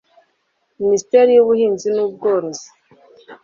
[0.79, 2.67] minisiteri y'ubuhinzi n'ubworozi